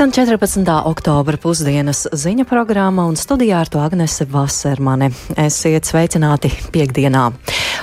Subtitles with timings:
[0.00, 0.64] Skan 14.
[0.88, 5.10] oktobra pusdienas ziņa programma un studijā ar to Agnese Vasermane.
[5.36, 7.26] Esiet sveicināti piekdienā.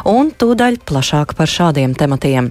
[0.10, 2.48] Un tūdaļ plašāk par šādiem tematiem.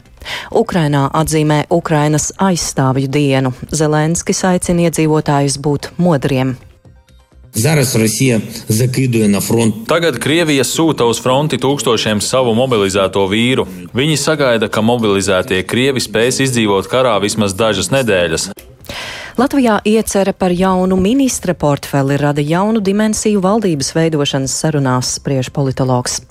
[0.55, 3.50] Ukrainā atzīmē Ukrainas aizstāvju dienu.
[3.75, 6.55] Zelenskis aicina iedzīvotājus būt modriem.
[9.91, 13.67] Tagad Krievija sūta uz fronti tūkstošiem savu mobilizēto vīru.
[13.98, 18.51] Viņi sagaida, ka mobilizētie krievi spēs izdzīvot karā vismaz dažas nedēļas.
[19.36, 26.22] Latvijā iecerē par jaunu ministra portfeli rada jaunu dimensiju valdības veidošanas sarunās, spriež politologs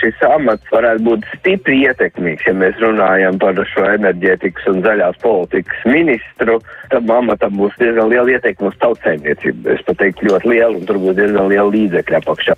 [0.00, 5.84] šis amats varētu būt stipri ietekmīgs, ja mēs runājam par šo enerģētikas un zaļās politikas
[5.88, 6.58] ministru.
[6.92, 9.68] Tam amatam būs diezgan liela ietekme uz tautsēmniecību.
[9.74, 12.56] Es pat teiktu ļoti liela, un tur būs diezgan liela līdzekļa apakšā.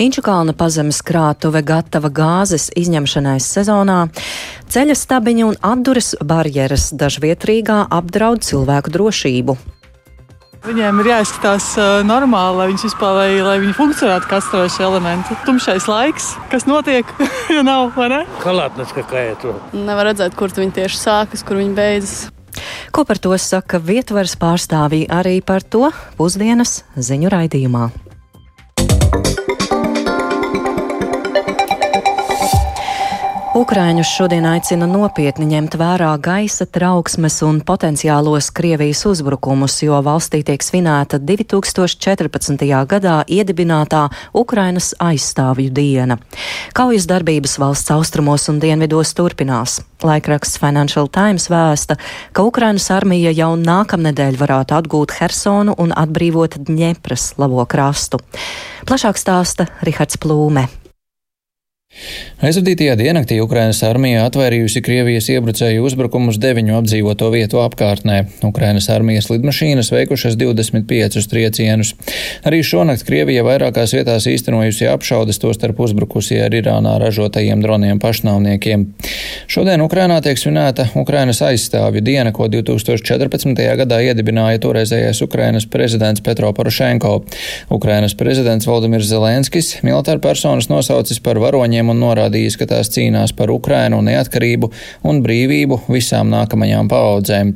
[0.00, 4.04] Inčukalna pazemes krātuve gatava gāzes izņemšanai sezonā.
[4.72, 9.58] Ceļa stabiņi un atduras barjeras dažviet Rīgā apdraud cilvēku drošību.
[10.66, 11.66] Viņiem ir jāizskatās
[12.06, 15.36] normāli, lai viņas vispār, lai, lai viņi funkcionētu kā strāvošie elementi.
[15.46, 17.08] Tumšais laiks, kas notiek,
[17.56, 18.24] ja nav, vai ne?
[18.42, 19.54] Kalātnes, ka kā ir to.
[19.76, 22.18] Nevar redzēt, kur viņi tieši sākas, kur viņi beidzas.
[22.90, 27.86] Ko par to saka vietvaras pārstāvji arī par to pusdienas ziņu raidījumā.
[33.58, 40.62] Ukraiņus šodien aicina nopietni ņemt vērā gaisa trauksmes un potenciālos Krievijas uzbrukumus, jo valstī tiek
[40.62, 42.62] svinēta 2014.
[42.92, 46.20] gadā iedibinātā Ukrainas aizstāvju diena.
[46.70, 49.80] Kaujas darbības valsts austrumos un dienvidos turpinās.
[50.06, 51.98] Laikraksts Financial Times vēsta,
[52.30, 58.22] ka Ukrainas armija jau nākamnedēļ varētu atgūt Hersonu un atbrīvot Dņepras labo krastu.
[58.86, 60.70] Plašāk stāsta Rihards Plūme.
[62.38, 68.20] Aizvadītajā diennaktī Ukrainas armija atvairījusi Krievijas iebrucēju uzbrukumus deviņu apdzīvoto vietu apkārtnē.
[68.46, 71.96] Ukrainas armijas lidmašīnas veikušas 25 triecienus.
[72.46, 78.86] Arī šonakt Krievija vairākās vietās īstenojusi apšaudes, tostarp uzbrukusi ar Irānā ražotajiem droniem pašnāvniekiem.
[79.50, 83.64] Šodien Ukrainā tiek svinēta Ukrainas aizstāvju diena, ko 2014.
[83.82, 87.16] gadā iedibināja toreizējais Ukrainas prezidents Petro Porošenko.
[87.74, 93.51] Ukrainas prezidents Valdimirs Zelenskis militāra personas nosaucis par varoņiem un norādījis, ka tās cīnās par
[93.53, 94.69] Ukrainu neatkarību
[95.07, 97.53] un brīvību visām nākamajām paaudzēm.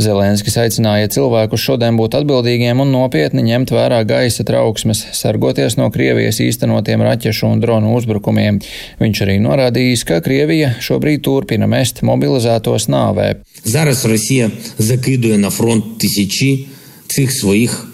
[0.00, 6.40] Zelenskis aicināja cilvēkus šodien būt atbildīgiem un nopietni ņemt vērā gaisa trauksmes, sargoties no Krievijas
[6.44, 8.60] īstenotiem raķešu un dronu uzbrukumiem.
[9.02, 13.34] Viņš arī norādījis, ka Krievija šobrīd turpina mest mobilizētos nāvē.
[13.64, 16.66] Зараз Росія закидує на фронт тисячі
[17.06, 17.92] цих своїх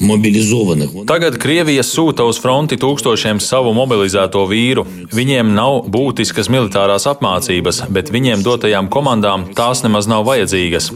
[0.00, 0.90] mobilizovanih.
[1.06, 4.84] Tagad Krievija sūta uz fronti tūkstošiem savu mobilizēto vīru.
[5.14, 10.90] Viņiem nav būtiskas militārās apmācības, bet viņiem dotajām komandām tās nemaz nav vajadzīgas.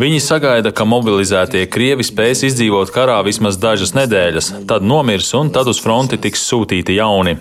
[0.00, 5.70] Viņi sagaida, ka mobilizētie Krievi spēs izdzīvot karā vismaz dažas nedēļas, tad nomirs un tad
[5.72, 7.38] uz fronti tiks sūtīti jauni.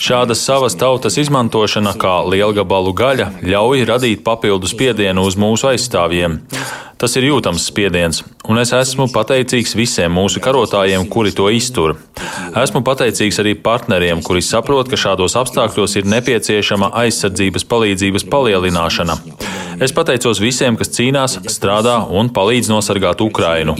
[0.00, 6.40] Šāda savas tautas izmantošana kā lielgabalu gaļa ļauj radīt papildus spiedienu uz mūsu aizstāvjiem.
[7.00, 11.94] Tas ir jūtams spiediens, un es esmu pateicīgs visiem mūsu karotājiem, kuri to iztur.
[12.60, 19.16] Esmu pateicīgs arī partneriem, kuri saprot, ka šādos apstākļos ir nepieciešama aizsardzības palīdzības palielināšana.
[19.80, 23.78] Es pateicos visiem, kas cīnās, strādā un palīdz nosargāt Ukrainu.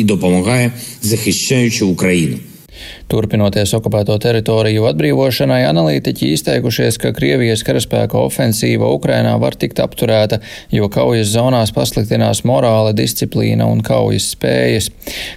[3.10, 10.38] Turpinoties okupēto teritoriju atbrīvošanai, analītiķi izteikušies, ka Krievijas karaspēka ofensīva Ukrainā var tikt apturēta,
[10.70, 14.90] jo kaujas zonās pasliktinās morāla, disciplīna un kaujas spējas.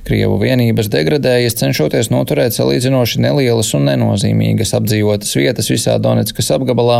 [0.05, 6.99] Krievu vienības degradējas, cenšoties noturēt salīdzinoši nelielas un nenozīmīgas apdzīvotas vietas visā Donetskas apgabalā,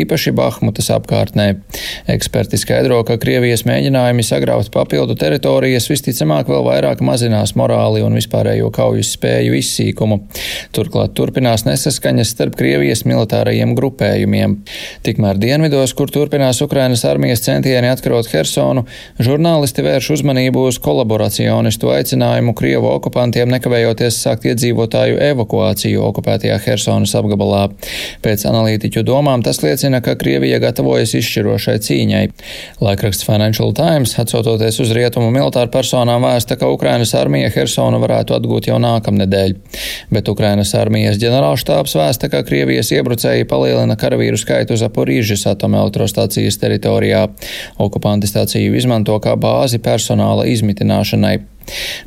[0.00, 1.46] īpaši Bahmutas apkārtnē.
[2.10, 8.74] Eksperti skaidro, ka Krievijas mēģinājumi sagraut papildu teritorijas visticamāk vēl vairāk mazinās morāli un vispārējo
[8.74, 10.20] kaujas spēju izsīkumu uzbrukumu.
[10.72, 14.58] Turklāt turpinās nesaskaņas starp Krievijas militārajiem grupējumiem.
[15.02, 18.86] Tikmēr dienvidos, kur turpinās Ukrainas armijas centieni atkarot Hersonu,
[19.18, 27.68] žurnālisti vērš uzmanību uz kolaboracionistu aicinājumu Krievu okupantiem nekavējoties sākt iedzīvotāju evakuāciju okupētajā Hersonas apgabalā.
[28.22, 32.24] Pēc analītiķu domām tas liecina, ka Krievija gatavojas izšķirošai cīņai.
[32.84, 38.70] Laikraksts Financial Times, atsaucoties uz rietumu militāru personām, vēsta, ka Ukrainas armija Hersonu varētu atgūt
[38.70, 39.56] jau nākamnedēļ
[40.12, 47.26] bet Ukrainas armijas ģenerālštāps vēsta, ka Krievijas iebrucēji palielina karavīru skaitu Zaporīžas atomelektrostācijas teritorijā.
[47.78, 51.38] Okupanti stāciju izmanto kā bāzi personāla izmitināšanai.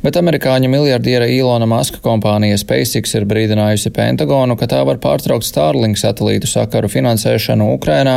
[0.02, 5.98] Bet amerikāņu miljardiera Ilona Maska kompānija SpaceX ir brīdinājusi Pentagonu, ka tā var pārtraukt Starlink
[6.00, 8.16] satelītu sakaru finansēšanu Ukrainā,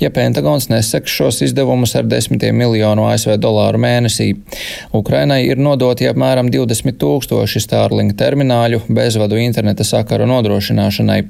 [0.00, 4.30] ja Pentagons neseks šos izdevumus ar desmitiem miljonu ASV dolāru mēnesī.
[4.94, 11.20] Ukrainai ir nodoti apmēram 20 tūkstoši Starlink termināļu bezvadu interneta sakaru nodrošināšanai.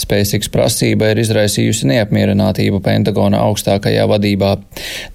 [0.00, 4.56] SpaceX prasība ir izraisījusi neapmierinātību Pentagona augstākajā vadībā.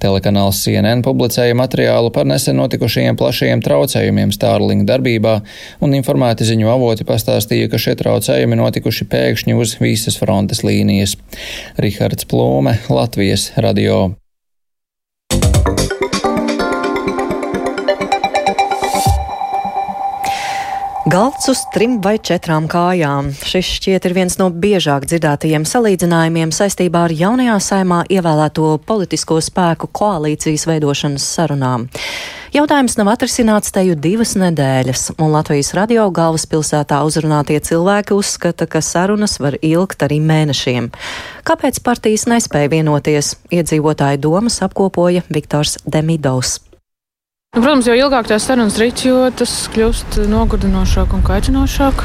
[0.03, 5.39] Telekanāls CNN publicēja materiālu par nesen notikušajiem plašajiem traucējumiem Starlink darbībā,
[5.81, 11.17] un informēti ziņu avoti pastāstīja, ka šie traucējumi notikuši pēkšņi uz visas frontes līnijas.
[11.81, 14.17] Rihards Plūme, Latvijas radio.
[21.07, 23.29] Galds uz trim vai četrām kājām.
[23.31, 29.87] Šis šķiet ir viens no biežāk dzirdētajiem salīdzinājumiem saistībā ar jaunajā saimā ievēlēto politisko spēku
[29.95, 31.87] koalīcijas veidošanas sarunām.
[32.57, 39.37] Jautājums nav atrisināts teju divas nedēļas, un Latvijas radio galvaspilsētā uzrunātie cilvēki uzskata, ka sarunas
[39.43, 40.87] var ilgt arī mēnešiem.
[41.45, 43.35] Kāpēc partijas nespēja vienoties?
[43.53, 46.57] Iedzīvotāju domas apkopoja Viktors Demidovs.
[47.55, 52.03] Nu, protams, jo ilgāk tās sarunas rīt, jo tas kļūst nogurdinošāk un kaitinošāk.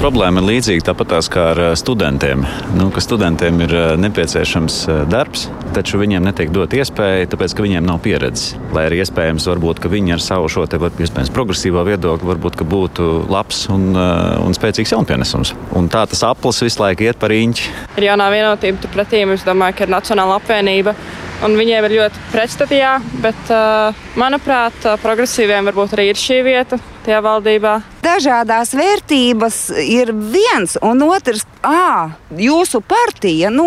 [0.00, 2.46] Problēma ir līdzīga tāpat kā ar eh, studentiem.
[2.74, 5.44] Nu, ka studentiem ir eh, nepieciešams eh, darbs,
[5.76, 8.56] taču viņiem netiek dot iespēja, tāpēc ka viņiem nav pieredzes.
[8.74, 13.10] Lai arī iespējams, varbūt, ka viņi ar savu šo te, iespējams, progresīvo viedokli varbūt, būtu
[13.30, 15.54] labs un, un spēcīgs jaunpienesums.
[15.76, 17.74] Un tā tas aplis visu laiku iet par īņķi.
[18.00, 20.96] Ir jaunā vienotība, turpretī es domāju, ka ir Nacionāla apvienība
[21.44, 22.94] un viņiem ir ļoti pretstatījā,
[23.24, 27.76] bet, uh, manuprāt, uh, progresīviem varbūt arī ir šī vieta tajā valdībā.
[28.04, 33.66] Dažādās vērtības ir viens, un otrs, ah, jūsu partija, nu,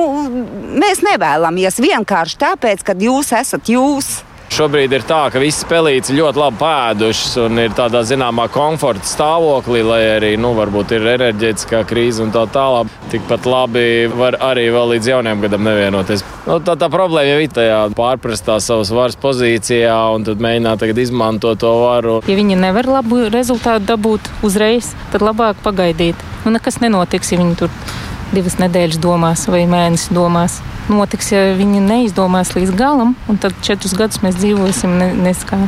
[0.79, 4.19] mēs nevēlamies vienkārši tāpēc, ka jūs esat jūs.
[4.53, 9.79] Šobrīd ir tā, ka visas pelītes ļoti labi pēdušas un ir tādā zināmā komforta stāvoklī,
[9.81, 12.91] lai arī nu, varbūt ir enerģētiskā krīze un tā tālāk.
[13.09, 16.21] Tikpat labi var arī vēl līdz jaunajam gadam nevienoties.
[16.45, 21.57] Nu, tā, tā problēma jau ir tajā pārprastā savas varas pozīcijā un tad mēģināt izmantot
[21.65, 22.19] to varu.
[22.29, 26.21] Ja viņi nevar labu rezultātu dabūt uzreiz, tad labāk pagaidīt.
[26.45, 27.73] Nu, nekas nenotiks, ja viņi tur
[28.33, 30.59] divas nedēļas domās vai mēnesi domās
[30.91, 35.59] notiks, ja viņi neizdomās līdz galam, un tad četrus gadus mēs dzīvosim ne, neskā.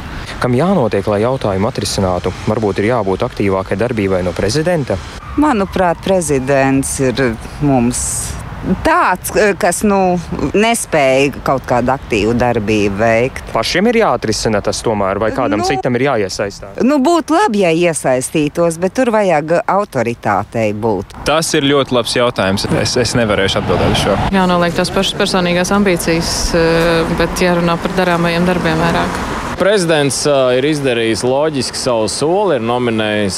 [0.44, 2.34] Kam jānotiek, lai jautājumu atrisinātu?
[2.50, 5.00] Varbūt ir jābūt aktīvākai darbībai no prezidenta?
[5.40, 8.02] Manuprāt, prezidents ir mums
[8.86, 10.18] tāds, eh, kas nu,
[10.54, 13.44] nespēja kaut kādu aktīvu darbību veikt.
[13.54, 16.82] Pašiem ir jāatrisina tas tomēr, vai kādam nu, citam ir jāiesaistās?
[16.84, 21.18] Nu, būtu labi, ja iesaistītos, bet tur vajag autoritātei būt.
[21.28, 22.68] Tas ir ļoti labs jautājums.
[22.82, 24.18] Es, es nevarēšu atbildēt uz šo.
[24.36, 29.35] Jānoliek tās pašas personīgās ambīcijas, eh, bet jārunā par darāmajiem darbiem vairāk.
[29.56, 30.18] Prezidents
[30.58, 33.38] ir izdarījis loģiski savu soli, ir nominējis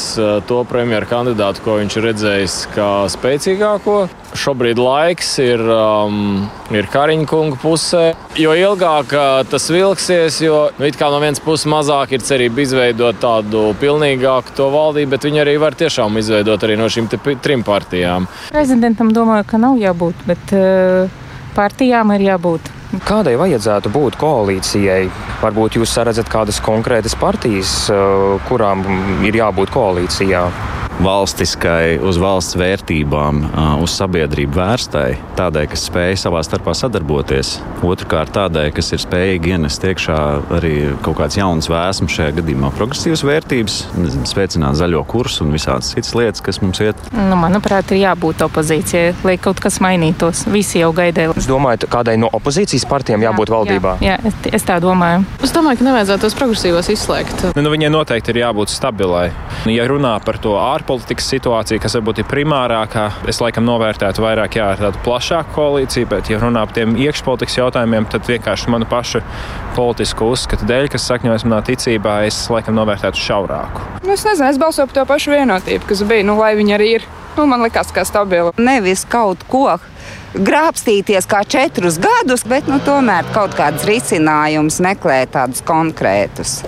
[0.49, 3.97] to premjeru kandidātu, ko viņš ir redzējis kā spēcīgāko.
[4.37, 8.01] Šobrīd laiks ir, um, ir Kariņa kunga pusē.
[8.37, 9.13] Jo ilgāk
[9.51, 15.29] tas vilksies, jo no vienas puses mazāk ir cerība izveidot tādu pilnīgāku to valdību, bet
[15.29, 17.11] viņi arī var tiešām izveidot arī no šīm
[17.45, 18.25] trim partijām.
[18.49, 21.23] Prezidentam domāju, ka nav jābūt, bet uh,
[21.57, 22.74] partijām ir jābūt.
[23.07, 25.09] Kādai vajadzētu būt koalīcijai?
[25.42, 28.86] Varbūt jūs redzat kādas konkrētas partijas, eh, kurām
[29.27, 30.48] ir jābūt koalīcijā?
[31.03, 33.44] Valstiskai, uz valsts vērtībām,
[33.83, 37.57] uz sabiedrību vērstai, tādai, kas spēj savā starpā sadarboties.
[37.85, 40.18] Otrakārt, tādai, kas ir spējīga ienest iekšā
[40.57, 40.73] arī
[41.06, 43.77] kaut kāds jauns vēsmas, šajā gadījumā progresīvas vērtības,
[44.30, 47.06] spēcināt zaļo kursu un visādas citas lietas, kas mums iet.
[47.13, 50.45] Nu, manuprāt, ir jābūt opozīcijai, lai kaut kas mainītos.
[50.49, 51.35] Visi jau gaidīja.
[51.37, 53.95] Es domāju, kādai no opozīcijas partijām jābūt jā, valdībā.
[54.01, 55.25] Jā, jā es, es tā domāju.
[55.45, 57.45] Es domāju, ka nevajadzētu tos progresīvos izslēgt.
[57.57, 59.30] Nu, viņai noteikti ir jābūt stabilai.
[59.69, 63.09] Ja runā par to ārpolitiku, ārpolitikas situācija, kas varbūt ir primārākā.
[63.27, 67.57] Es laikam novērtētu vairāk jā, ar tādu plašāku koalīciju, bet, ja runā par tiem iekšpolitikas
[67.59, 69.19] jautājumiem, tad vienkārši manu pašu
[69.75, 73.83] politisku uzskatu dēļ, kas sakņojas manā ticībā, es laikam novērtētu šaurāku.
[74.06, 76.89] Nu, es nezinu, es balsoju par to pašu vienotību, kas bija, nu, lai viņi arī
[77.01, 77.09] ir.
[77.35, 78.56] Nu, man liekas, ka stabila.
[78.57, 79.75] Nevis kaut ko
[80.37, 86.61] grābstīties kā četrus gadus, bet nu, tomēr kaut kādus risinājumus meklēt, tādus konkrētus.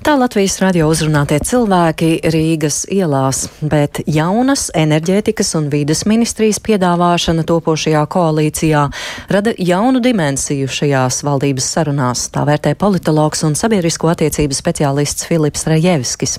[0.00, 8.00] Tā Latvijas radio uzrunātie cilvēki Rīgas ielās, bet jaunas enerģētikas un vīdes ministrijas piedāvāšana topošajā
[8.08, 8.86] koalīcijā
[9.28, 16.38] rada jaunu dimensiju šajās valdības sarunās, tā vērtē politologs un sabiedrisko attiecību speciālists Filips Rajevskis.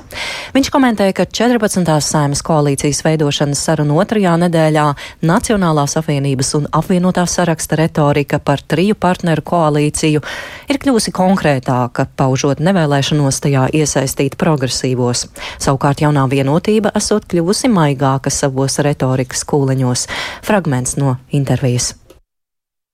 [0.58, 1.94] Viņš komentē, ka 14.
[2.02, 4.88] saimas koalīcijas veidošanas sarunu otrajā nedēļā
[5.22, 10.26] Nacionālās apvienības un apvienotā saraksta retorika par triju partneru koalīciju
[10.66, 15.28] ir kļūsi konkrētāka, paužot nevēlēšanos tajā tajā iesaistīt progresīvos.
[15.60, 20.08] Savukārt jaunā vienotība esot kļuvusi maigāka savos retorikas kūleņos.
[20.46, 21.96] Fragments no intervijas.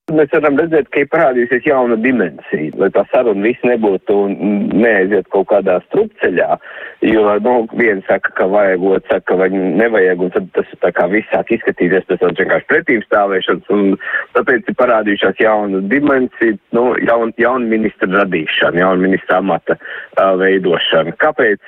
[0.08, 4.36] Mēs varam redzēt, ka ir parādījusies jauna dimensija, lai tā saruna viss nebūtu un
[4.72, 6.56] neaiziet kaut kādā strupceļā,
[7.00, 11.06] jo, nu, viens saka, ka vajag, otrs saka, ka nevajag, un tad tas tā kā
[11.12, 13.94] viss sāk izskatīties pēc tādas vienkārši pretīm stāvēšanas, un
[14.36, 21.14] tāpēc ir parādījušās jauna dimensija, nu, jaun, jauna ministra radīšana, jauna ministra amata uh, veidošana.
[21.22, 21.62] Kāpēc?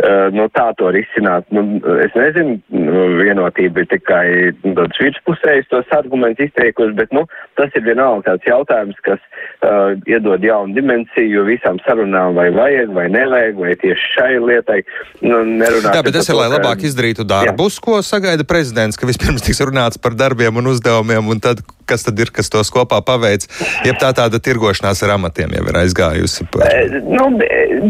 [0.00, 1.60] Uh, nu, tā to risināt, nu,
[2.00, 4.26] es nezinu, nu, vienotība ir tikai
[4.62, 7.26] nu, tāds virspusējs tos argumentus izteikuši, bet, nu,
[7.60, 13.10] tas ir vienalga tāds jautājums, kas uh, iedod jaunu dimensiju visām sarunām, vai vajag, vai
[13.12, 14.78] nevajag, vai tieši šai lietai.
[15.20, 17.84] Nu, jā, bet tas ir, lai labāk izdarītu darbus, jā.
[17.84, 22.20] ko sagaida prezidents, ka vispirms tiks runāts par darbiem un uzdevumiem, un tad kas tad
[22.22, 23.46] ir, kas tos kopā paveic,
[23.86, 26.46] ja tā tāda tirgošanās ar amatiem jau ir aizgājusi?
[26.54, 26.68] Par...
[26.70, 27.26] E, nu,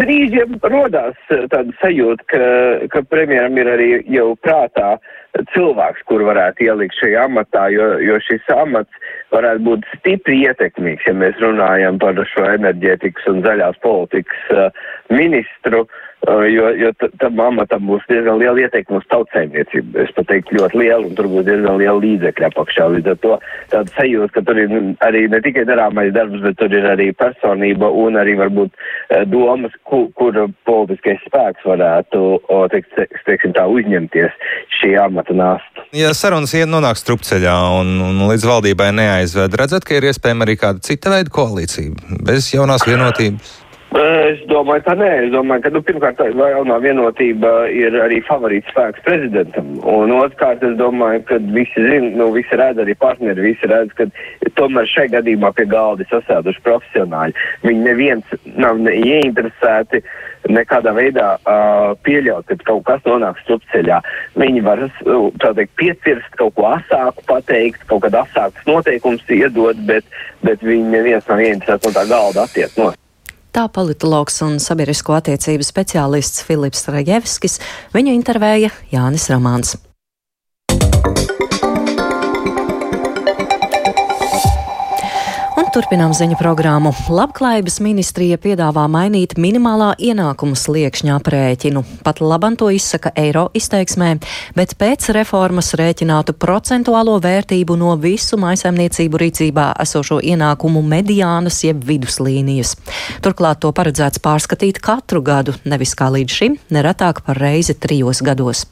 [0.00, 1.99] brīžiem rodās tāda sajūta,
[2.30, 2.44] ka,
[2.92, 4.96] ka premjeram ir arī jau prātā
[5.54, 11.14] cilvēks, kur varētu ielikt šajā amatā, jo, jo šis amats varētu būt stipri ietekmīgs, ja
[11.14, 15.86] mēs runājam par šo enerģētikas un zaļās politikas uh, ministru.
[15.86, 19.94] Uh, jo, jo tam amatam būs diezgan liela ieteikuma uz tautsēmniecību.
[20.04, 22.88] Es pat teiktu ļoti liela, un tur būs diezgan liela līdzekļa apakšā.
[22.94, 23.36] Līdz ar to
[23.72, 24.74] tāda sajūta, ka tur ir
[25.06, 29.74] arī ne tikai darāmais darbs, bet tur ir arī personība un arī varbūt uh, domas,
[29.88, 30.36] kur, kur
[30.68, 32.24] politiskais spēks varētu,
[32.74, 34.36] teiks, teiksim tā, uzņemties
[34.80, 35.86] šī amata nastu.
[35.96, 40.60] Ja sarunas iet nonāk strupceļā un, un līdz valdībai neaizved, redzat, ka ir iespējama arī
[40.60, 43.56] kāda cita veida koalīcija bez jaunās vienotības?
[43.90, 45.08] Es domāju, ka nē.
[45.24, 49.72] Es domāju, ka nu, pirmkārt jaunā vienotība ir arī favorīts spēks prezidentam.
[49.82, 54.06] Un otrkārt, es domāju, ka visi zina, nu, visi redz arī partneri, visi redz, ka
[54.54, 57.34] tomēr šai gadījumā pie galda sasēduši profesionāļi.
[57.66, 60.04] Viņi neviens nav ne ieinteresēti
[60.54, 63.98] nekādā veidā uh, pieļaut, ka kaut kas nonāks strupceļā.
[64.38, 64.86] Viņi var,
[65.42, 70.06] tā teikt, piecirst kaut ko asāku, pateikt, kaut kādu asākus noteikumus iedot, bet,
[70.46, 72.92] bet viņi neviens nav ieinteresēts no tā galda attiekt no.
[73.50, 77.58] Tā politologs un sabiedrisko attiecību speciālists Filips Rajevskis
[77.96, 79.74] viņu intervēja Jānis Ramāns.
[85.80, 86.90] Turpinām ziņu programmu.
[87.08, 91.80] Labklājības ministrija piedāvā mainīt minimālā ienākuma sliekšņa aprēķinu.
[92.04, 94.10] Pat labam to izsaka eiro izteiksmē,
[94.58, 102.74] bet pēc reformas rēķinātu procentuālo vērtību no visu maisaimniecību rīcībā esošo ienākumu mediānas jeb viduslīnijas.
[103.24, 108.66] Turklāt to paredzēts pārskatīt katru gadu, nevis kā līdz šim, neretāk par reizi trijos gados.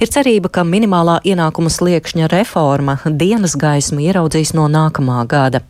[0.00, 5.60] Ir cerība, ka minimālā ienākuma sliekšņa reforma dienas gaismu ieraudzīs no nākamā gada.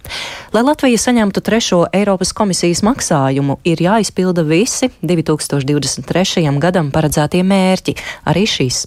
[0.55, 6.43] Lai Latvija saņemtu trešo Eiropas komisijas maksājumu, ir jāizpilda visi 2023.
[6.61, 7.95] gadam paredzētie mērķi,
[8.29, 8.83] arī šis.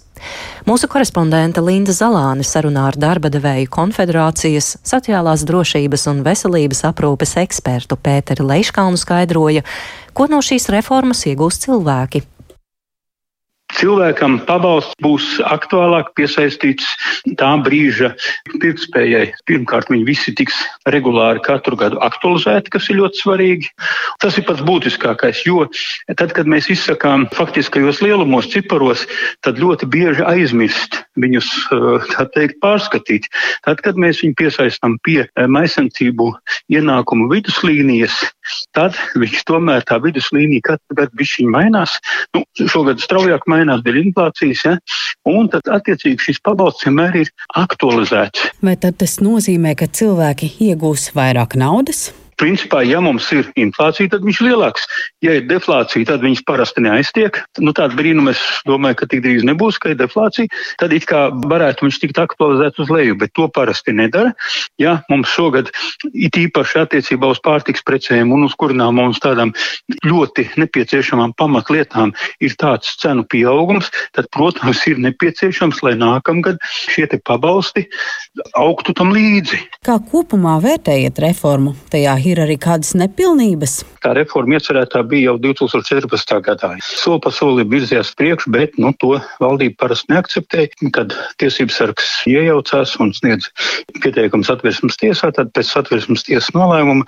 [0.70, 7.98] Mūsu korespondente Linda Zalāne sarunā ar darba devēju konfederācijas, sociālās drošības un veselības aprūpes ekspertu
[7.98, 9.66] Pēteri Leiškalnu skaidroja,
[10.14, 12.22] ko no šīs reformas iegūs cilvēki
[13.80, 16.86] cilvēkam pabalsts būs aktuālāk piesaistīts
[17.40, 18.12] tā brīža
[18.60, 19.30] pirktspējai.
[19.48, 20.58] Pirmkārt, viņi visi tiks
[20.92, 23.70] regulāri katru gadu aktualizēti, kas ir ļoti svarīgi.
[24.20, 25.64] Tas ir pats būtiskākais, jo
[26.16, 29.06] tad, kad mēs izsakām faktiskajos lielumos, ciparos,
[29.44, 31.48] tad ļoti bieži aizmirst viņus,
[32.12, 33.30] tā teikt, pārskatīt.
[33.66, 36.32] Tad, kad mēs viņu piesaistām pie maisancību
[36.72, 38.20] ienākumu viduslīnijas,
[38.76, 41.96] tad viņš tomēr tā viduslīnija katru gadu bišķiņ mainās.
[42.36, 44.76] Nu, šogad straujāk mainās dēļ inflācijas, ja?
[45.28, 48.50] un tad attiecīgi šis pabalsts vienmēr ir aktualizēts.
[48.64, 52.10] Vai tad tas nozīmē, ka cilvēki iegūs vairāk naudas?
[52.40, 54.86] Principā, ja mums ir inflācija, tad viņš ir lielāks.
[55.24, 57.36] Ja ir deflācija, tad viņš parasti neaiztiek.
[57.60, 60.48] Nu, tāda brīnuma es domāju, ka tik drīz nebūs, ka ir deflācija.
[60.80, 64.32] Tad it kā varētu viņš tikt aktualizēts uz leju, bet to parasti nedara.
[64.80, 65.70] Ja mums šogad
[66.14, 69.52] it īpaši attiecībā uz pārtiks precēm un uz kurām mums tādām
[70.06, 77.86] ļoti nepieciešamām pamatlietām ir tāds cenu pieaugums, tad, protams, ir nepieciešams, lai nākamgad šie pabalsti
[78.58, 79.58] augtu tam līdzi.
[79.86, 81.74] Kā kopumā vērtējat reformu?
[81.92, 83.80] Tajā ir arī kādas nepilnības?
[84.00, 86.38] Tā reforma iecerētā bija jau 2014.
[86.46, 86.72] gadā.
[86.80, 90.72] Soli pa solim virzījās priekš, bet nu, to valdība parasti neakceptēja.
[90.96, 93.50] Kad tiesības sargs iejaucās un sniedz
[94.00, 97.04] pieteikums atversmes tiesā, tad pēc atversmes tiesas nolēmuma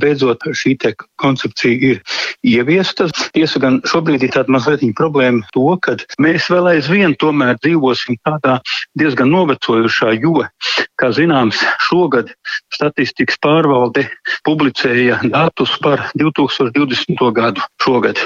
[0.00, 0.76] beidzot šī
[1.20, 2.00] koncepcija ir
[2.44, 3.08] ieviesta.
[3.34, 8.58] Tiesa gan šobrīd ir tāda mazliet problēma to, ka mēs vēl aizvien tomēr dzīvosim tādā
[8.98, 10.44] diezgan novecojušā, jo,
[11.00, 12.32] kā zināms, šogad
[12.74, 14.06] statistikas pārvalde
[14.46, 17.20] publiski publicēja datus par 2020.
[17.36, 18.16] gadu šogad.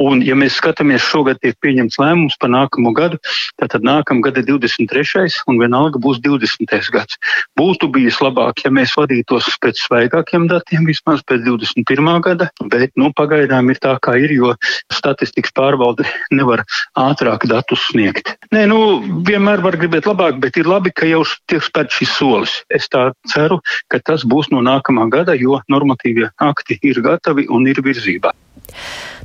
[0.00, 3.18] Un, ja mēs skatāmies, šogad tiek pieņemts lēmums par nākamo gadu,
[3.62, 5.28] tad nākamā gada 23.
[5.46, 6.66] un vienalga būs 20.
[6.90, 7.18] gads.
[7.58, 12.10] Būtu bijis labāk, ja mēs vadītos pēc svaigākiem datiem, vismaz pēc 21.
[12.26, 14.54] gada, bet nu, pagaidām ir tā, kā ir, jo
[14.90, 16.64] statistikas pārvalde nevar
[16.98, 18.34] ātrāk datus sniegt.
[18.54, 18.80] Nē, nu,
[19.26, 22.58] vienmēr var gribēt labāk, bet ir labi, ka jau tiek spērt šis solis.
[22.74, 23.60] Es tā ceru,
[23.90, 28.32] ka tas būs no nākamā gada, jo normatīvie akti ir gatavi un ir virzībā.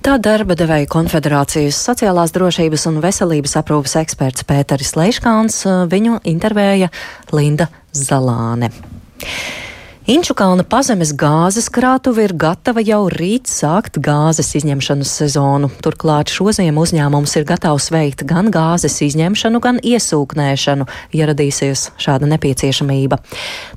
[0.03, 6.91] Tā darba devēja konfederācijas sociālās drošības un veselības aprūpas eksperts Pēteris Leiškāns, viņu intervēja
[7.35, 8.71] Linda Zalāne.
[10.09, 15.69] Inčukalna pazemes gāzes krātuve ir gatava jau rīt sākt gāzes izņemšanas sezonu.
[15.85, 23.21] Turklāt šoziem uzņēmums ir gatavs veikt gan gāzes izņemšanu, gan iesūknēšanu, ja radīsies šāda nepieciešamība.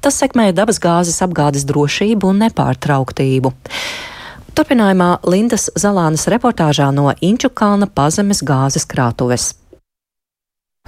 [0.00, 3.52] Tas sekmē dabas gāzes apgādes drošību un nepārtrauktību.
[4.56, 9.52] Turpinājumā Lindas Zalānas reportāžā no Inčukalna pazemes gāzes krātuves.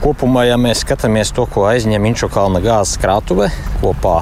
[0.04, 3.46] Kopumā, ja mēs skatāmies to, ko aizņem Inčukalna gāzes krātuve
[3.80, 4.18] kopā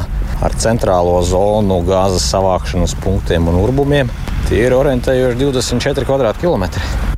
[0.46, 4.12] ar centrālo zonu gāzes savākšanas punktiem un urbumiem,
[4.48, 7.12] tie ir orientējoši 24 km2.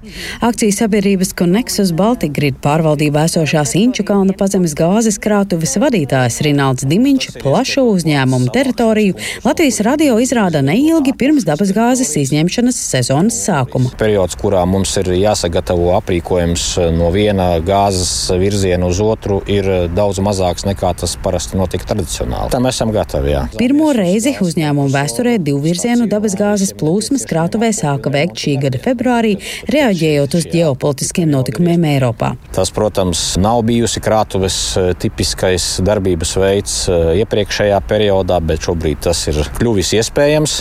[0.45, 7.39] Akcijas sabiedrības Connexus Baltic Grid pārvaldībā esošās Inču kalna pazemes gāzes krātuves vadītājs Rinalds Dimiņš
[7.41, 9.17] plašu uzņēmumu teritoriju
[9.47, 13.91] Latvijas radio izrāda neilgi pirms dabasgāzes izņemšanas sezonas sākuma.
[13.99, 20.69] Periods, kurā mums ir jāsagatavo aprīkojums no viena gāzes virziena uz otru, ir daudz mazāks
[20.69, 22.53] nekā tas parasti notika tradicionāli.
[22.55, 23.35] Tam esam gatavi.
[23.35, 23.47] Jā.
[23.59, 26.75] Pirmo reizi uzņēmumu vēsturē divvirzienu dabasgāzes
[27.15, 29.37] plūsmas krātuvē sāka veikt šī gada februārī,
[29.71, 32.35] reaģējot uz ģeopolitiskiem notikumiem Eiropā.
[32.55, 39.23] Tas, protams, nav bijusi krātuves eh, tipiskais darbības veids eh, iepriekšējā periodā, bet šobrīd tas
[39.31, 40.57] ir kļuvis iespējams.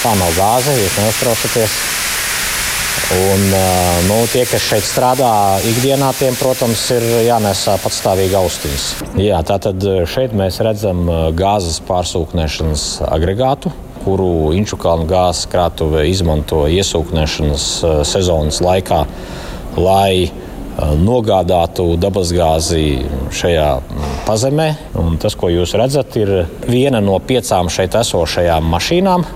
[0.00, 1.76] Tā nav gāze, jūs neuztraucaties.
[3.10, 8.88] Un, eh, nu, tie, kas šeit strādā ikdienā, tiem, protams, ir jānesā patstāvīgi austiņas.
[9.20, 11.04] Jā, tātad šeit mēs redzam
[11.36, 19.00] gāzes pārsūknēšanas agregātu, kuru Inčukalna gāzes krātuve izmanto iesūknēšanas eh, sezonas laikā,
[19.80, 20.32] lai eh,
[21.00, 22.84] nogādātu dabasgāzi
[23.36, 24.70] šajā mm, pazemē.
[25.00, 26.34] Un tas, ko jūs redzat, ir
[26.68, 29.28] viena no piecām šeit esošajām mašīnām.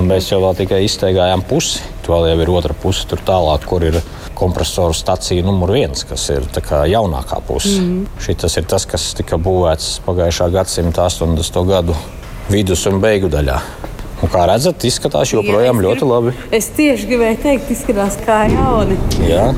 [0.00, 1.82] Mēs jau tikai izteigājām pusi.
[2.10, 4.00] Vēl jau ir otra puse, tur tālāk, kur ir
[4.34, 6.46] kompresoru stacija numur viens, kas ir
[6.90, 7.76] jaunākā puse.
[7.78, 8.08] Mm.
[8.18, 11.62] Šis ir tas, kas tika būvēts pagājušā gadsimta 80.
[11.68, 11.94] gadu
[12.50, 13.60] vidus un beigu daļā.
[14.20, 16.34] Un kā redzat, izskatās joprojām Jā, ļoti labi.
[16.56, 18.98] Es tieši gribēju teikt, izskatās kā jauni.
[19.24, 19.50] Jā.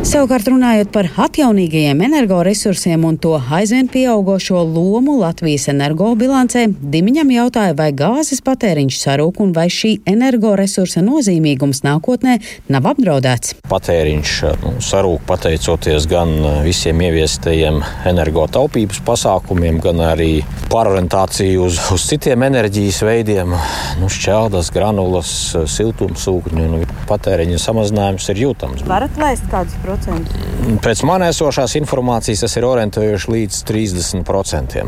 [0.00, 7.90] Savukārt, runājot par atjaunīgajiem energoresursiem un to aizvien pieaugušo lomu Latvijas energobilancē, Dimiņam jautāja, vai
[7.96, 12.38] gāzes patēriņš sarūk un vai šī energoresursa nozīmīgums nākotnē
[12.72, 13.58] nav apdraudēts.
[13.68, 16.32] Patēriņš nu, sarūk pateicoties gan
[16.64, 20.30] visiem ieviestajiem energotaupības pasākumiem, gan arī
[20.72, 23.52] pārorientāciju uz, uz citiem enerģijas veidiem,
[24.00, 25.30] nu, šķeldas, granulas,
[25.74, 26.66] siltumsūkņu.
[26.70, 28.84] Nu, patēriņa samazinājums ir jūtams.
[28.88, 30.36] Varat laist kādus procentus?
[30.84, 34.84] Pēc man esošās informācijas tas ir orientējuši līdz 30%.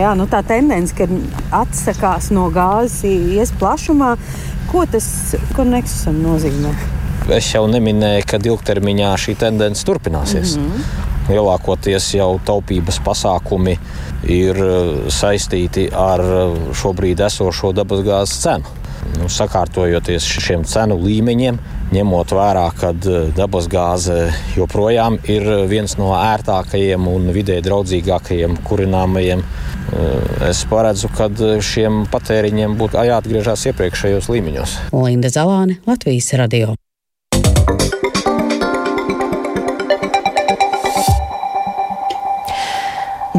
[0.00, 1.08] Jā, nu tā tendence, ka
[1.62, 4.14] atsakās no gāzes, ies plašumā,
[4.70, 6.74] ko tas koneksusam nozīmē?
[7.30, 10.56] Es jau neminēju, ka ilgtermiņā šī tendence turpināsies.
[10.58, 11.09] Mm -hmm.
[11.30, 13.76] Lielākoties jau taupības pasākumi
[14.30, 18.76] ir eh, saistīti ar eh, šobrīd esošo dabasgāzes cenu.
[19.16, 21.56] Nu, sakārtojoties šiem cenu līmeņiem,
[21.94, 24.18] ņemot vērā, ka eh, dabasgāze
[24.58, 29.44] joprojām ir viens no ērtākajiem un vidē draudzīgākajiem kurināmajiem.
[30.46, 31.26] Es paredzu, ka
[31.66, 34.76] šiem patēriņiem būtu jāatgriežas iepriekšējos līmeņos.
[34.94, 36.76] Linda Zalāne, Latvijas radio.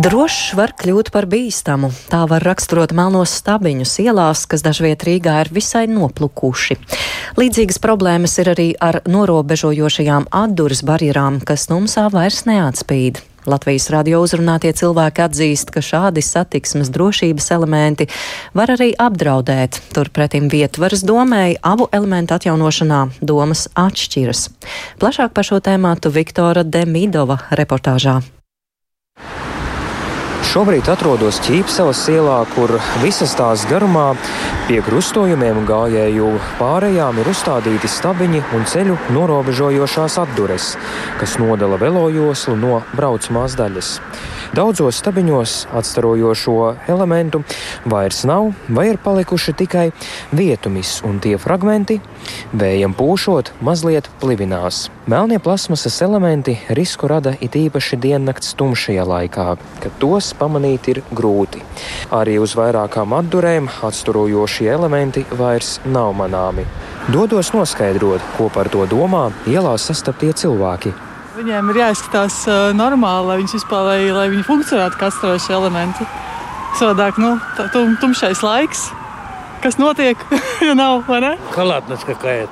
[0.02, 1.92] Drošs var kļūt par bīstamu.
[2.10, 6.78] Tā var raksturot melnos stabiņus ielās, kas dažviet Rīgā ir visai noplukuši.
[7.38, 13.22] Līdzīgas problēmas ir arī ar norobežojošajām atduras barjerām, kas numsā vairs neatspīd.
[13.46, 18.10] Latvijas radio uzrunātie cilvēki atzīst, ka šādi satiksmes drošības elementi
[18.58, 19.84] var arī apdraudēt.
[19.94, 24.48] Turpretim vietvaras domēji abu elementu atjaunošanā domas atšķiras.
[24.98, 28.22] Plašāk par šo tēmātu Viktora Demidova reportāžā.
[30.52, 34.10] Šobrīd atrodos Ķīpsavas ielā, kur visas tās garumā
[34.68, 36.26] pie krustojumiem un gājēju
[36.58, 40.74] pārējām ir uzstādīti stabiņi un ceļu norobežojošās atdures,
[41.22, 43.94] kas nodala velojoslu no braucamās daļas.
[44.52, 46.56] Daudzos stabiņos atstarojošo
[46.92, 47.40] elementu
[47.88, 49.86] vairs nav vai ir palikuši tikai
[50.36, 52.02] vietumis, un tie fragmenti,
[52.52, 54.90] vējam pūšot, mazliet plivinās.
[55.08, 59.46] Melnie plasmasas elementi risku rada it īpaši diennakts tumšajā laikā,
[59.86, 61.64] kad tos pamanīt ir grūti.
[62.12, 66.68] Arī uz vairākām atdurēm atsturojošie elementi vairs nav manāmi.
[67.08, 70.92] Dodos noskaidrot, ko par to domā ielās sastaptie cilvēki.
[71.42, 72.36] Viņiem ir jāizskatās
[72.78, 76.06] normāli, lai viņi vispār lai, lai viņi funkcionētu kā astrofobiskie elementi.
[76.78, 78.84] Savādāk, nu, tā, tum, tumšais laiks,
[79.64, 80.22] kas notiek,
[80.68, 81.32] jo nav, vai ne?
[81.56, 82.46] Kalātnes kakāja.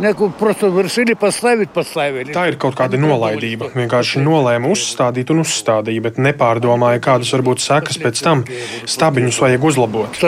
[0.00, 2.32] Neku, prosto, viršili, paslaivīt, paslaivīt.
[2.34, 3.68] Tā ir kaut kāda nolaidība.
[3.76, 8.42] Vienkārši nolēma uzstādīt un uzstādīja, bet nepārdomāja, kādas var būt sekas pēc tam.
[8.88, 10.24] Stabiņus vajag uzlabot.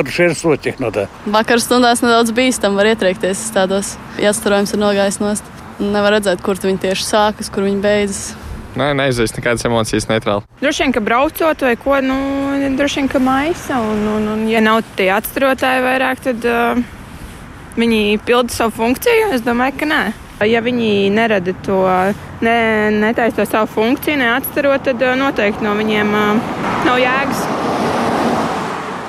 [1.40, 5.55] Vakar stundās nedaudz bīstam, var ietriekties tādos, ja starojums ir nogājis nost.
[5.82, 8.34] Nevar redzēt, kur viņi tieši sākas, kur viņi beidzas.
[8.76, 10.44] Nē, neizjust nekādas emocijas neitrāli.
[10.60, 12.16] Droši vien, ka braucot vai ko, nu,
[12.76, 13.80] droši vien, ka maisa.
[13.80, 16.44] Un, un, un ja nav tie atstarotāji vairāk, tad.
[16.44, 16.92] Uh
[17.76, 19.32] viņi pilda savu funkciju?
[19.36, 20.02] Es domāju, ka nē.
[20.48, 21.80] Ja viņi nerada to,
[22.44, 22.56] ne,
[22.92, 26.12] netaisa to savu funkciju, neatstarot, tad noteikti no viņiem
[26.88, 27.46] nav jēgas.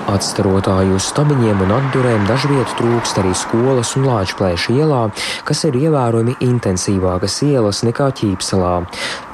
[0.08, 5.02] Atstarotāju stabiņiem un atdurēm dažviet trūkst arī skolas un Lāčplēša ielā,
[5.44, 8.72] kas ir ievērojami intensīvākas ielas nekā Ķīpselā.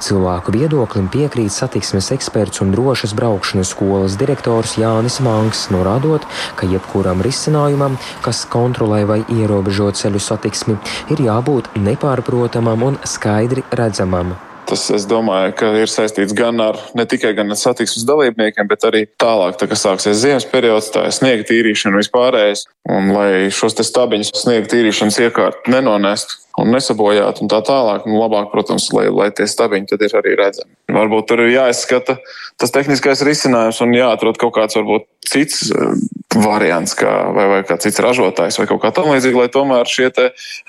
[0.02, 6.26] Cilvēku viedoklim piekrīt satiksmes eksperts un drošas braukšanas skolas direktors Jānis Manks, norādot,
[6.58, 7.94] ka jebkuram risinājumam,
[8.26, 10.74] kas kontrolē vai ierobežo ceļu satiksmi,
[11.14, 14.34] ir jābūt nepārprotamam un skaidri redzamam.
[14.64, 18.86] Tas, es domāju, ka ir saistīts gan ar ne tikai gan ar satiksmes dalībniekiem, bet
[18.88, 22.64] arī tālāk, tā, kad sāksies ziemas periods, tā ir sniega tīrīšana vispārējais.
[22.94, 28.50] Un lai šos stabiņus sniega tīrīšanas iekārtu nenonestu un nesabojātu un tā tālāk, nu, labāk,
[28.52, 30.70] protams, lai, lai tie stabiņi tad ir arī redzami.
[30.94, 32.18] Varbūt tur ir jāizskata
[32.60, 35.94] tas tehniskais risinājums un jāatrod kaut kāds varbūt cits uh,
[36.44, 40.10] variants, kā, vai, vai kā cits ražotājs vai kaut kā tam līdzīga, lai tomēr šie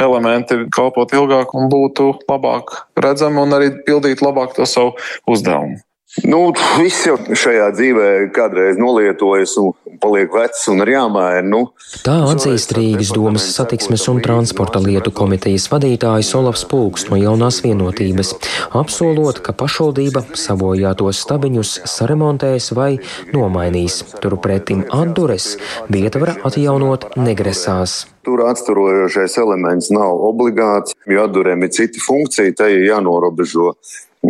[0.02, 4.96] elementi kalpot ilgāk un būtu labāk redzami un arī pildītu labāk to savu
[5.30, 5.82] uzdevumu.
[6.24, 11.44] Nu, viss jau šajā dzīvē kādreiz nolietojas un paliek vecs un ir jāmaina.
[11.50, 11.60] Nu,
[12.06, 18.32] Tā atzīst Rīgas domas satiksmes un transporta lietu komitejas vadītājs Olavs Pūks no jaunās vienotības,
[18.80, 22.94] apsolot, ka pašvaldība sabojātos stabiņus saremontēs vai
[23.36, 24.04] nomainīs.
[24.24, 25.56] Turpretim atdures
[25.92, 28.06] vieta var atjaunot negresās.
[28.26, 33.74] Tur atsturojošais elements nav obligāts, jo atdurēm ir cita funkcija, tai ir jānorobežo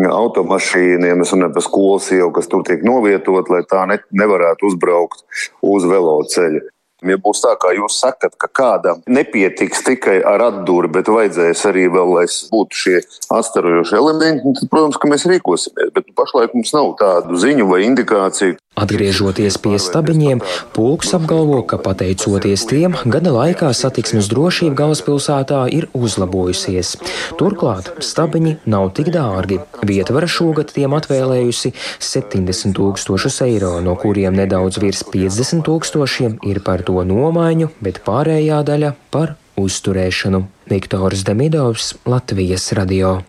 [0.09, 5.25] automašīniem, es runāju par skolas ielu, kas tur tiek novietot, lai tā ne, nevarētu uzbraukt
[5.63, 6.65] uz veloceļa.
[7.05, 11.85] Ja būs tā, kā jūs sakat, ka kādam nepietiks tikai ar atdūri, bet vajadzēs arī
[11.91, 13.01] vēl, lai būtu šie
[13.35, 15.91] atstarojošie elementi, tad, protams, ka mēs rīkosimies.
[15.93, 18.57] Bet pašlaik mums nav tādu ziņu vai indikāciju.
[18.75, 20.41] Atgriežoties pie stabiņiem,
[20.75, 26.95] Pulks apgalvo, ka pateicoties tiem, gada laikā satiksmes drošība galvaspilsētā ir uzlabojusies.
[27.39, 29.61] Turklāt stabiņi nav tik dārgi.
[29.87, 31.71] Vietvara šogad tiem atvēlējusi
[32.03, 38.59] 70 tūkstošus eiro, no kuriem nedaudz virs 50 tūkstošiem ir par to nomaiņu, bet pārējā
[38.67, 40.43] daļa par uzturēšanu.
[40.67, 43.21] Viktors Demidovs, Latvijas radio.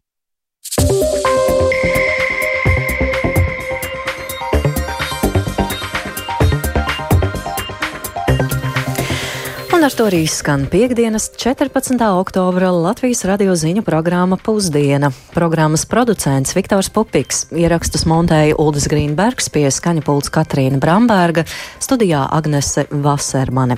[9.76, 12.00] Un ar to arī skan piekdienas 14.
[12.16, 15.10] oktobra Latvijas radio ziņu programma Pusdiena.
[15.34, 21.44] Programmas producents Viktors Pupiks, ierakstus montēja Uldis Grīnbergs pie skaņa pults Katrīna Bramberga,
[21.76, 23.76] studijā Agnese Vasermane.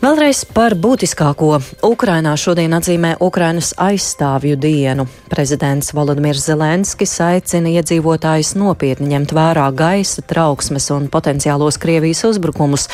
[0.00, 1.58] Vēlreiz par būtiskāko.
[1.84, 5.04] Ukrainā šodien atzīmē Ukrainas aizstāvju dienu.
[5.28, 12.88] Prezidents Volodimirs Zelenskis aicina iedzīvotājus nopietni ņemt vērā gaisa trauksmes un potenciālos Krievijas uzbrukumus.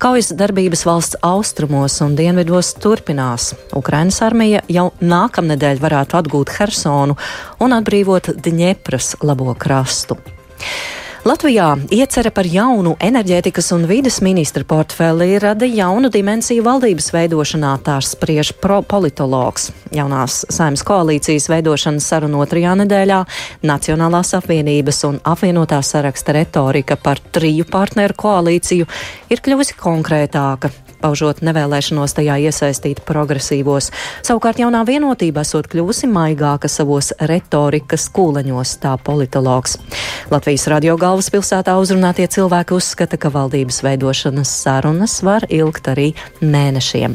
[0.00, 3.52] Kaujas darbības valsts austrumos un dienvidos turpinās.
[3.76, 7.20] Ukrainas armija jau nākamnedēļ varētu atgūt Hersonu
[7.60, 10.16] un atbrīvot Dņepras labo krastu.
[11.26, 17.96] Latvijā iecerē par jaunu enerģētikas un vides ministra portfeli rada jaunu dimensiju valdības veidošanā, tā
[17.98, 19.72] spriež politologs.
[19.90, 23.20] Jaunās saimnes koalīcijas veidošanas sarunu otrajā nedēļā
[23.66, 28.86] Nacionālās apvienības un apvienotā saraksta retorika par triju partneru koalīciju
[29.26, 30.70] ir kļuvusi konkrētāka
[31.06, 33.92] paužot nevēlēšanos tajā iesaistīt progresīvos.
[34.26, 39.78] Savukārt jaunā vienotība esot kļuvusi maigāka savos retorikas kūleņos, tā politologs.
[40.32, 47.14] Latvijas radio galvaspilsētā uzrunātie cilvēki uzskata, ka valdības veidošanas sarunas var ilgt arī mēnešiem.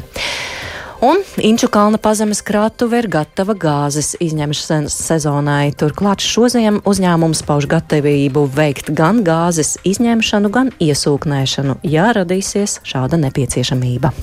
[1.02, 5.72] Un Inču kalna pazemes krātuve ir gatava gāzes izņemšanas sezonai.
[5.74, 14.14] Turklāt šoziem uzņēmums pauž gatavību veikt gan gāzes izņemšanu, gan iesūknēšanu, ja radīsies šāda nepieciešamība.